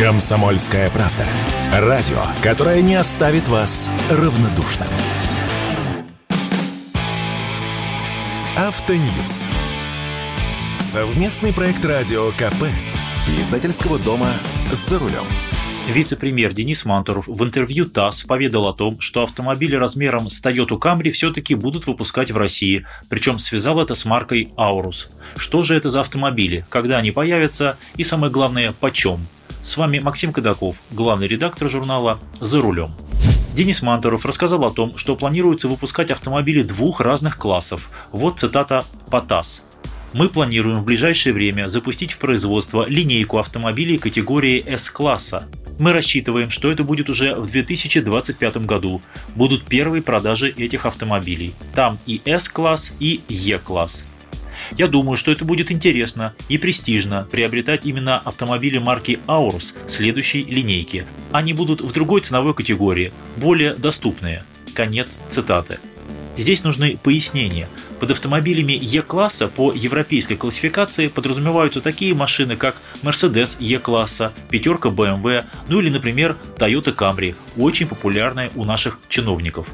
Комсомольская 0.00 0.88
правда. 0.88 1.26
Радио, 1.74 2.22
которое 2.42 2.80
не 2.80 2.94
оставит 2.94 3.48
вас 3.48 3.90
равнодушным. 4.10 4.88
Автоньюз. 8.56 9.46
Совместный 10.78 11.52
проект 11.52 11.84
радио 11.84 12.30
КП. 12.30 12.64
Издательского 13.38 13.98
дома 13.98 14.30
«За 14.72 14.98
рулем». 14.98 15.26
Вице-премьер 15.86 16.54
Денис 16.54 16.86
Мантуров 16.86 17.26
в 17.26 17.44
интервью 17.44 17.84
ТАСС 17.84 18.22
поведал 18.22 18.68
о 18.68 18.72
том, 18.72 19.00
что 19.00 19.24
автомобили 19.24 19.76
размером 19.76 20.30
с 20.30 20.42
Toyota 20.42 20.78
Camry 20.78 21.10
все-таки 21.10 21.54
будут 21.54 21.86
выпускать 21.86 22.30
в 22.30 22.38
России, 22.38 22.86
причем 23.10 23.38
связал 23.38 23.78
это 23.82 23.94
с 23.94 24.06
маркой 24.06 24.48
Aurus. 24.56 25.10
Что 25.36 25.62
же 25.62 25.76
это 25.76 25.90
за 25.90 26.00
автомобили, 26.00 26.64
когда 26.70 26.96
они 26.96 27.10
появятся 27.10 27.76
и, 27.98 28.04
самое 28.04 28.32
главное, 28.32 28.72
почем? 28.72 29.20
С 29.62 29.76
вами 29.76 29.98
Максим 29.98 30.32
Кадаков, 30.32 30.76
главный 30.90 31.28
редактор 31.28 31.68
журнала 31.68 32.18
«За 32.40 32.62
рулем». 32.62 32.88
Денис 33.54 33.82
Мантуров 33.82 34.24
рассказал 34.24 34.64
о 34.64 34.70
том, 34.70 34.96
что 34.96 35.16
планируется 35.16 35.68
выпускать 35.68 36.10
автомобили 36.10 36.62
двух 36.62 37.00
разных 37.00 37.36
классов. 37.36 37.90
Вот 38.10 38.40
цитата 38.40 38.86
по 39.10 39.20
ТАСС. 39.20 39.62
Мы 40.14 40.30
планируем 40.30 40.78
в 40.78 40.84
ближайшее 40.84 41.34
время 41.34 41.66
запустить 41.66 42.12
в 42.12 42.18
производство 42.18 42.88
линейку 42.88 43.38
автомобилей 43.38 43.98
категории 43.98 44.64
S-класса. 44.66 45.46
Мы 45.78 45.92
рассчитываем, 45.92 46.48
что 46.48 46.70
это 46.70 46.82
будет 46.82 47.10
уже 47.10 47.34
в 47.34 47.50
2025 47.50 48.56
году. 48.66 49.02
Будут 49.34 49.66
первые 49.66 50.02
продажи 50.02 50.48
этих 50.50 50.86
автомобилей. 50.86 51.54
Там 51.74 51.98
и 52.06 52.22
S-класс, 52.24 52.92
и 52.98 53.20
E-класс. 53.28 54.04
Я 54.76 54.88
думаю, 54.88 55.16
что 55.16 55.32
это 55.32 55.44
будет 55.44 55.70
интересно 55.70 56.34
и 56.48 56.58
престижно 56.58 57.26
приобретать 57.30 57.86
именно 57.86 58.18
автомобили 58.18 58.78
марки 58.78 59.18
Aurus 59.26 59.74
следующей 59.86 60.44
линейки. 60.44 61.06
Они 61.32 61.52
будут 61.52 61.80
в 61.80 61.92
другой 61.92 62.20
ценовой 62.20 62.54
категории, 62.54 63.12
более 63.36 63.74
доступные. 63.74 64.44
Конец 64.74 65.20
цитаты. 65.28 65.78
Здесь 66.36 66.62
нужны 66.62 66.96
пояснения. 67.02 67.68
Под 67.98 68.12
автомобилями 68.12 68.72
E-класса 68.72 69.48
по 69.48 69.72
европейской 69.74 70.36
классификации 70.36 71.08
подразумеваются 71.08 71.80
такие 71.80 72.14
машины, 72.14 72.56
как 72.56 72.80
Mercedes 73.02 73.58
E-класса, 73.60 74.32
пятерка 74.48 74.88
BMW, 74.88 75.44
ну 75.68 75.80
или, 75.80 75.90
например, 75.90 76.36
Toyota 76.56 76.94
Camry, 76.94 77.36
очень 77.58 77.86
популярная 77.86 78.50
у 78.54 78.64
наших 78.64 78.98
чиновников. 79.08 79.66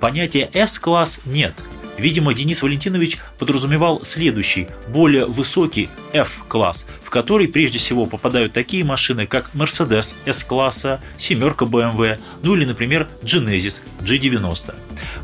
Понятия 0.00 0.48
S-класс 0.54 1.20
нет– 1.26 1.52
Видимо, 1.98 2.34
Денис 2.34 2.62
Валентинович 2.62 3.18
подразумевал 3.38 4.02
следующий, 4.02 4.68
более 4.88 5.26
высокий 5.26 5.88
F-класс, 6.12 6.86
в 7.02 7.10
который 7.10 7.48
прежде 7.48 7.78
всего 7.78 8.04
попадают 8.04 8.52
такие 8.52 8.84
машины, 8.84 9.26
как 9.26 9.50
Mercedes 9.54 10.14
S-класса, 10.26 11.00
семерка 11.16 11.64
BMW, 11.64 12.18
ну 12.42 12.54
или, 12.54 12.64
например, 12.64 13.08
Genesis 13.22 13.80
G90. 14.00 14.74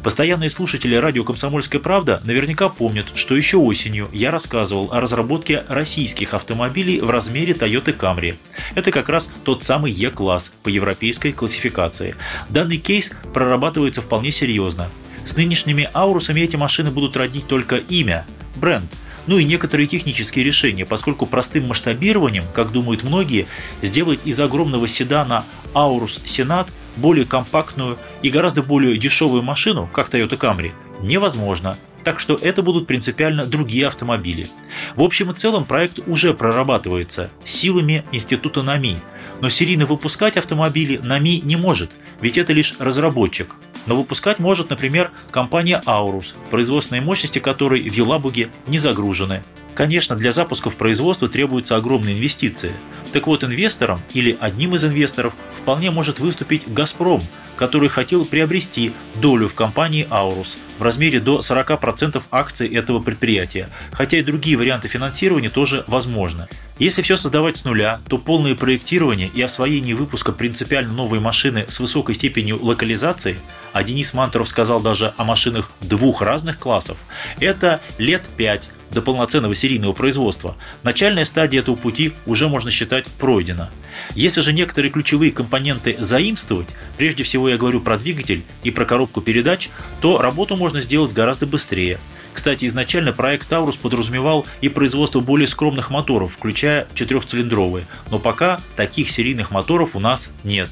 Постоянные 0.04 0.50
слушатели 0.50 0.94
радио 0.94 1.24
«Комсомольская 1.24 1.80
правда» 1.80 2.20
наверняка 2.24 2.68
помнят, 2.68 3.06
что 3.14 3.36
еще 3.36 3.56
осенью 3.56 4.08
я 4.12 4.30
рассказывал 4.30 4.92
о 4.92 5.00
разработке 5.00 5.64
российских 5.68 6.34
автомобилей 6.34 7.00
в 7.00 7.10
размере 7.10 7.52
Toyota 7.52 7.96
Camry. 7.96 8.36
Это 8.74 8.92
как 8.92 9.08
раз 9.08 9.30
тот 9.44 9.64
самый 9.64 9.92
E-класс 9.92 10.52
по 10.62 10.68
европейской 10.68 11.32
классификации. 11.32 12.14
Данный 12.48 12.78
кейс 12.78 13.12
прорабатывается 13.34 14.00
вполне 14.02 14.30
серьезно. 14.30 14.88
С 15.31 15.36
нынешними 15.36 15.89
аурусами 15.95 16.41
эти 16.41 16.56
машины 16.56 16.91
будут 16.91 17.17
родить 17.17 17.47
только 17.47 17.77
имя, 17.77 18.27
бренд, 18.56 18.91
ну 19.28 19.39
и 19.39 19.45
некоторые 19.45 19.87
технические 19.87 20.45
решения, 20.45 20.84
поскольку 20.84 21.25
простым 21.25 21.69
масштабированием, 21.69 22.42
как 22.53 22.72
думают 22.72 23.05
многие, 23.05 23.47
сделать 23.81 24.19
из 24.25 24.41
огромного 24.41 24.89
седана 24.89 25.45
Aurus 25.72 26.20
Senat 26.25 26.67
более 26.97 27.27
компактную 27.27 27.97
и 28.22 28.28
гораздо 28.28 28.64
более 28.64 28.98
дешевую 28.98 29.42
машину, 29.42 29.89
как 29.92 30.09
Toyota 30.09 30.37
Camry, 30.37 30.72
невозможно. 31.00 31.77
Так 32.03 32.19
что 32.19 32.34
это 32.34 32.65
будут 32.65 32.88
принципиально 32.88 33.47
другие 33.47 33.87
автомобили. 33.87 34.49
В 34.97 35.03
общем 35.03 35.31
и 35.31 35.34
целом 35.34 35.65
проект 35.65 36.00
уже 36.09 36.34
прорабатывается 36.34 37.31
силами 37.44 38.03
Института 38.10 38.65
НАМИ, 38.65 38.97
но 39.41 39.49
серийно 39.49 39.87
выпускать 39.87 40.37
автомобили 40.37 40.97
НАМИ 40.97 41.43
не 41.44 41.54
может, 41.54 41.93
ведь 42.21 42.37
это 42.37 42.53
лишь 42.53 42.75
разработчик, 42.81 43.54
но 43.86 43.96
выпускать 43.96 44.38
может, 44.38 44.70
например, 44.70 45.10
компания 45.30 45.82
Aurus, 45.86 46.34
производственные 46.50 47.02
мощности 47.02 47.38
которой 47.38 47.88
в 47.88 47.92
Елабуге 47.92 48.48
не 48.66 48.78
загружены. 48.78 49.42
Конечно, 49.75 50.16
для 50.16 50.32
запуска 50.32 50.70
в 50.70 50.76
производство 50.76 51.28
требуются 51.28 51.76
огромные 51.76 52.16
инвестиции. 52.16 52.72
Так 53.12 53.26
вот, 53.26 53.44
инвестором 53.44 54.00
или 54.12 54.36
одним 54.41 54.75
из 54.75 54.84
инвесторов 54.84 55.34
вполне 55.56 55.91
может 55.91 56.20
выступить 56.20 56.62
«Газпром», 56.66 57.22
который 57.56 57.88
хотел 57.88 58.25
приобрести 58.25 58.92
долю 59.16 59.48
в 59.48 59.54
компании 59.54 60.06
Aurus 60.10 60.56
в 60.78 60.82
размере 60.82 61.20
до 61.20 61.41
40% 61.41 62.22
акций 62.30 62.69
этого 62.69 63.00
предприятия, 63.00 63.69
хотя 63.92 64.19
и 64.19 64.22
другие 64.22 64.56
варианты 64.56 64.88
финансирования 64.88 65.50
тоже 65.50 65.84
возможны. 65.86 66.48
Если 66.78 67.03
все 67.03 67.16
создавать 67.16 67.59
с 67.59 67.64
нуля, 67.64 68.00
то 68.09 68.16
полное 68.16 68.54
проектирование 68.54 69.28
и 69.28 69.42
освоение 69.42 69.94
выпуска 69.94 70.32
принципиально 70.32 70.94
новой 70.94 71.20
машины 71.20 71.66
с 71.69 71.80
высокой 71.80 72.14
степенью 72.14 72.59
локализации, 72.64 73.38
а 73.75 73.82
Денис 73.82 74.14
Мантуров 74.14 74.48
сказал 74.48 74.80
даже 74.80 75.12
о 75.19 75.25
машинах 75.25 75.70
двух 75.82 76.22
разных 76.22 76.59
классов, 76.59 76.97
это 77.38 77.82
лет 77.98 78.26
5 78.38 78.70
до 78.91 79.03
полноценного 79.03 79.55
серийного 79.55 79.93
производства. 79.93 80.56
Начальная 80.83 81.25
стадия 81.25 81.61
этого 81.61 81.77
пути 81.77 82.12
уже 82.27 82.49
можно 82.49 82.71
считать 82.71 83.06
пройдена. 83.06 83.71
Если 84.15 84.41
же 84.41 84.53
некоторые 84.53 84.91
ключевые 84.91 85.33
компоненты 85.33 85.97
заимствовать, 85.99 86.69
прежде 86.97 87.23
всего 87.23 87.49
я 87.49 87.56
говорю 87.56 87.81
про 87.81 87.99
двигатель 87.99 88.43
и 88.62 88.71
про 88.71 88.84
коробку 88.84 89.21
передач, 89.21 89.71
то 90.01 90.19
работу 90.19 90.56
можно 90.56 90.81
сделать 90.81 91.12
гораздо 91.12 91.47
быстрее. 91.47 91.99
Кстати, 92.33 92.65
изначально 92.67 93.12
проект 93.12 93.49
Таурус 93.49 93.77
подразумевал 93.77 94.47
и 94.61 94.69
производство 94.69 95.21
более 95.21 95.49
скромных 95.49 95.91
моторов, 95.91 96.33
включая 96.33 96.87
четырехцилиндровые, 96.95 97.87
но 98.11 98.19
пока 98.19 98.61
таких 98.77 99.11
серийных 99.11 99.51
моторов 99.51 99.97
у 99.97 100.01
нас 100.01 100.31
нет. 100.45 100.71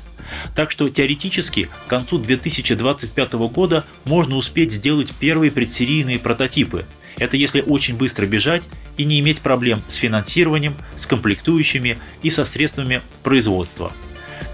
Так 0.55 0.71
что 0.71 0.89
теоретически 0.89 1.71
к 1.87 1.89
концу 1.89 2.19
2025 2.19 3.33
года 3.51 3.85
можно 4.05 4.37
успеть 4.37 4.73
сделать 4.73 5.13
первые 5.19 5.51
предсерийные 5.51 6.19
прототипы. 6.19 6.85
Это 7.19 7.37
если 7.37 7.61
очень 7.61 7.97
быстро 7.97 8.27
бежать 8.27 8.69
и 8.97 9.05
не 9.05 9.19
иметь 9.21 9.41
проблем 9.41 9.83
с 9.89 9.97
финансированием, 9.97 10.77
с 10.97 11.07
комплектующими 11.07 11.99
и 12.23 12.31
со 12.31 12.45
средствами 12.45 13.03
производства. 13.23 13.93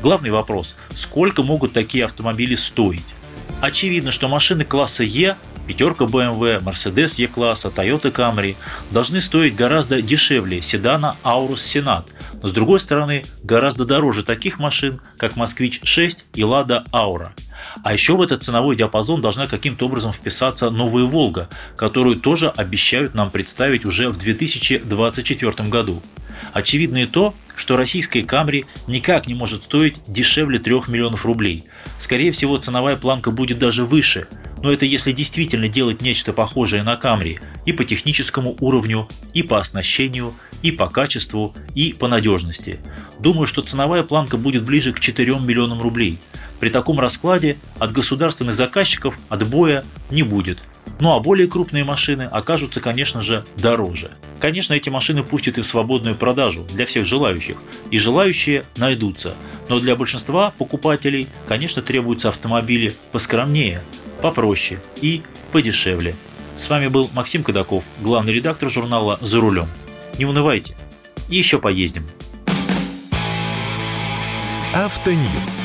Главный 0.03 0.31
вопрос– 0.31 0.77
сколько 0.95 1.43
могут 1.43 1.73
такие 1.73 2.05
автомобили 2.05 2.55
стоить? 2.55 3.05
Очевидно, 3.61 4.13
что 4.13 4.29
машины 4.29 4.65
класса 4.65 5.05
Е 5.05 5.37
пятерка 5.67 6.05
BMW, 6.05 6.63
Mercedes 6.63 7.15
E-класса, 7.19 7.69
Toyota 7.69 8.13
Camry 8.13 8.57
должны 8.91 9.21
стоить 9.21 9.57
гораздо 9.57 10.03
дешевле 10.03 10.61
седана 10.61 11.17
Aurus 11.25 11.55
Senat, 11.55 12.05
но 12.43 12.49
с 12.49 12.53
другой 12.53 12.81
стороны 12.81 13.25
гораздо 13.43 13.85
дороже 13.85 14.23
таких 14.23 14.59
машин, 14.59 15.01
как 15.17 15.37
Москвич 15.37 15.81
6 15.83 16.27
и 16.35 16.43
Lada 16.43 16.85
Aura. 16.93 17.31
А 17.83 17.93
еще 17.93 18.17
в 18.17 18.23
этот 18.23 18.43
ценовой 18.43 18.77
диапазон 18.77 19.21
должна 19.21 19.47
каким-то 19.47 19.87
образом 19.87 20.13
вписаться 20.13 20.71
новая 20.71 21.05
«Волга», 21.05 21.49
которую 21.77 22.17
тоже 22.17 22.51
обещают 22.51 23.15
нам 23.15 23.31
представить 23.31 23.85
уже 23.85 24.09
в 24.09 24.17
2024 24.17 25.69
году. 25.69 26.03
Очевидно 26.53 26.99
и 26.99 27.07
то, 27.07 27.35
что 27.57 27.77
российская 27.77 28.23
Камри 28.23 28.65
никак 28.87 29.27
не 29.27 29.35
может 29.35 29.65
стоить 29.65 30.01
дешевле 30.07 30.59
3 30.59 30.75
миллионов 30.89 31.25
рублей. 31.25 31.65
Скорее 31.99 32.33
всего, 32.33 32.57
ценовая 32.57 32.97
планка 32.97 33.31
будет 33.31 33.59
даже 33.59 33.85
выше, 33.85 34.27
но 34.63 34.73
это 34.73 34.87
если 34.87 35.13
действительно 35.13 35.69
делать 35.69 36.01
нечто 36.01 36.33
похожее 36.33 36.83
на 36.83 36.97
Камри 36.97 37.39
и 37.67 37.73
по 37.73 37.85
техническому 37.85 38.57
уровню, 38.61 39.09
и 39.35 39.43
по 39.43 39.59
оснащению, 39.59 40.35
и 40.63 40.71
по 40.71 40.89
качеству, 40.89 41.55
и 41.75 41.93
по 41.93 42.09
надежности. 42.09 42.81
Думаю, 43.19 43.47
что 43.47 43.63
ценовая 43.63 44.03
планка 44.03 44.37
будет 44.37 44.65
ближе 44.65 44.93
к 44.93 45.01
4 45.01 45.39
миллионам 45.39 45.83
рублей. 45.83 46.19
При 46.60 46.71
таком 46.71 47.01
раскладе 47.01 47.56
от 47.78 47.92
государственных 47.92 48.54
заказчиков 48.54 49.18
отбоя 49.28 49.84
не 50.10 50.22
будет– 50.22 50.59
ну 51.01 51.12
а 51.15 51.21
более 51.21 51.48
крупные 51.48 51.84
машины 51.84 52.22
окажутся, 52.22 52.80
конечно 52.80 53.21
же, 53.21 53.45
дороже. 53.56 54.10
Конечно, 54.41 54.74
эти 54.74 54.91
машины 54.91 55.22
пустят 55.22 55.59
и 55.59 55.62
в 55.62 55.66
свободную 55.66 56.16
продажу 56.16 56.65
для 56.72 56.86
всех 56.86 57.04
желающих, 57.04 57.56
и 57.91 57.98
желающие 57.98 58.65
найдутся. 58.77 59.34
Но 59.68 59.80
для 59.80 59.97
большинства 59.97 60.53
покупателей, 60.56 61.28
конечно, 61.48 61.83
требуются 61.83 62.28
автомобили 62.28 62.95
поскромнее, 63.12 63.83
попроще 64.22 64.80
и 65.00 65.22
подешевле. 65.53 66.15
С 66.57 66.68
вами 66.68 66.86
был 66.86 67.10
Максим 67.12 67.42
Кадаков, 67.42 67.84
главный 68.00 68.33
редактор 68.33 68.71
журнала 68.71 69.18
«За 69.21 69.41
рулем». 69.41 69.68
Не 70.18 70.27
унывайте, 70.27 70.77
еще 71.28 71.59
поездим. 71.59 72.04
Автоньюз. 74.72 75.65